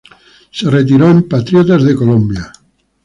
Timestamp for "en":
1.11-1.27